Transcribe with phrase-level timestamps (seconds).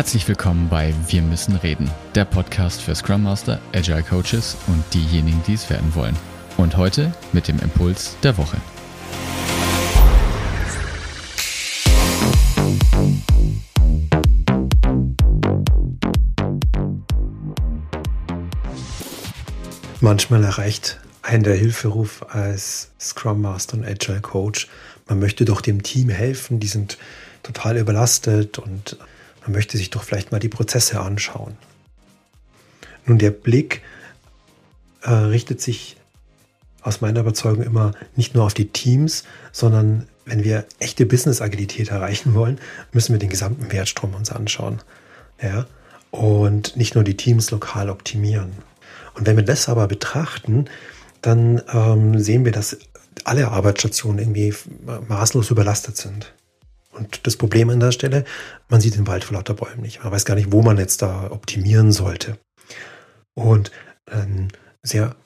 [0.00, 5.42] Herzlich willkommen bei Wir müssen reden, der Podcast für Scrum Master, Agile Coaches und diejenigen,
[5.46, 6.16] die es werden wollen.
[6.56, 8.56] Und heute mit dem Impuls der Woche.
[20.00, 24.66] Manchmal erreicht ein der Hilferuf als Scrum Master und Agile Coach.
[25.06, 26.96] Man möchte doch dem Team helfen, die sind
[27.42, 28.96] total überlastet und
[29.42, 31.56] man möchte sich doch vielleicht mal die Prozesse anschauen.
[33.06, 33.82] Nun, der Blick
[35.02, 35.96] äh, richtet sich
[36.82, 42.34] aus meiner Überzeugung immer nicht nur auf die Teams, sondern wenn wir echte Business-Agilität erreichen
[42.34, 42.58] wollen,
[42.92, 44.80] müssen wir den gesamten Wertstrom uns anschauen.
[45.42, 45.66] Ja?
[46.10, 48.52] Und nicht nur die Teams lokal optimieren.
[49.14, 50.66] Und wenn wir das aber betrachten,
[51.20, 52.78] dann ähm, sehen wir, dass
[53.24, 54.54] alle Arbeitsstationen irgendwie
[55.08, 56.32] maßlos überlastet sind.
[57.00, 58.24] Und das Problem an der Stelle,
[58.68, 60.02] man sieht den Wald vor lauter Bäumen nicht.
[60.02, 62.38] Man weiß gar nicht, wo man jetzt da optimieren sollte.
[63.34, 63.72] Und
[64.06, 64.48] ein
[64.82, 65.16] sehr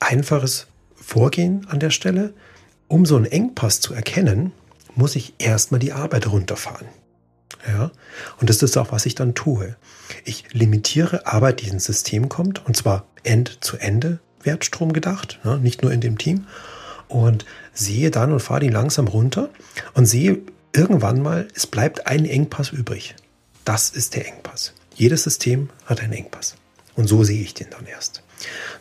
[0.00, 2.32] einfaches Vorgehen an der Stelle,
[2.88, 4.52] um so einen Engpass zu erkennen,
[4.94, 6.88] muss ich erstmal die Arbeit runterfahren.
[7.66, 7.90] Ja?
[8.40, 9.76] Und das ist auch, was ich dann tue.
[10.24, 15.58] Ich limitiere Arbeit, die ins System kommt, und zwar End zu Ende Wertstrom gedacht, ne?
[15.58, 16.46] nicht nur in dem Team.
[17.08, 19.48] Und sehe dann und fahre die langsam runter
[19.94, 20.42] und sehe,
[20.78, 23.16] irgendwann mal, es bleibt ein Engpass übrig.
[23.64, 24.72] Das ist der Engpass.
[24.94, 26.54] Jedes System hat einen Engpass.
[26.94, 28.22] Und so sehe ich den dann erst.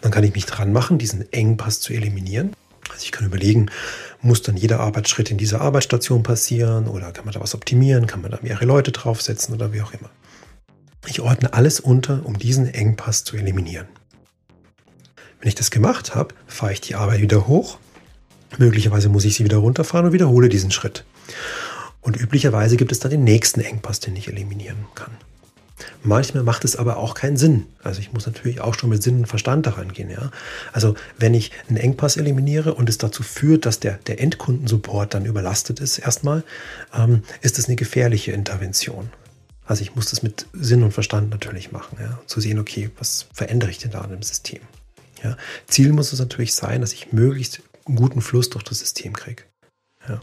[0.01, 2.53] Dann kann ich mich dran machen, diesen Engpass zu eliminieren.
[2.89, 3.69] Also ich kann überlegen,
[4.21, 8.21] muss dann jeder Arbeitsschritt in dieser Arbeitsstation passieren oder kann man da was optimieren, kann
[8.21, 10.09] man da mehrere Leute draufsetzen oder wie auch immer.
[11.07, 13.87] Ich ordne alles unter, um diesen Engpass zu eliminieren.
[15.39, 17.79] Wenn ich das gemacht habe, fahre ich die Arbeit wieder hoch.
[18.57, 21.03] Möglicherweise muss ich sie wieder runterfahren und wiederhole diesen Schritt.
[22.07, 25.11] Und üblicherweise gibt es dann den nächsten Engpass, den ich eliminieren kann.
[26.03, 27.65] Manchmal macht es aber auch keinen Sinn.
[27.83, 30.09] Also ich muss natürlich auch schon mit Sinn und Verstand daran gehen.
[30.09, 30.31] Ja?
[30.71, 35.25] Also wenn ich einen Engpass eliminiere und es dazu führt, dass der, der Endkundensupport dann
[35.25, 36.45] überlastet ist, erstmal,
[36.93, 39.09] ähm, ist es eine gefährliche Intervention.
[39.65, 42.21] Also ich muss das mit Sinn und Verstand natürlich machen, ja?
[42.25, 44.61] zu sehen, okay, was verändere ich denn da an dem System?
[45.25, 45.35] Ja?
[45.67, 49.43] Ziel muss es natürlich sein, dass ich möglichst einen guten Fluss durch das System kriege.
[50.07, 50.21] Ja?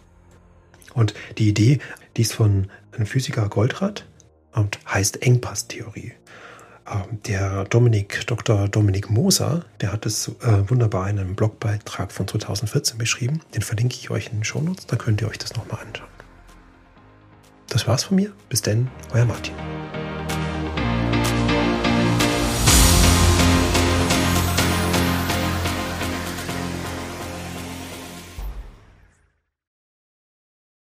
[0.95, 1.81] Und die Idee,
[2.17, 4.07] die ist von einem Physiker Goldratt
[4.53, 6.13] und heißt Engpasstheorie.
[6.87, 8.69] Ähm, der Dominik, Dr.
[8.69, 13.41] Dominik Moser, der hat es äh, wunderbar in einem Blogbeitrag von 2014 beschrieben.
[13.55, 16.09] Den verlinke ich euch in den Shownotes, da könnt ihr euch das nochmal anschauen.
[17.69, 18.33] Das war's von mir.
[18.49, 19.74] Bis denn, euer Martin.